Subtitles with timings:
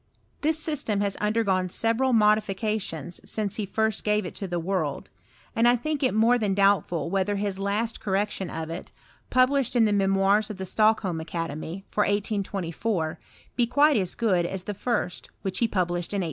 [0.41, 5.11] This system has undei^oae several modificationg since he first gave it to the world;
[5.55, 8.91] and 1 think it more than doubtful whether his last cor rection of it,
[9.29, 13.19] publislied in the Memoirs of the Stock holm Academy, for 1824,
[13.55, 16.19] be quite as good as the first, wbich he published in 1815.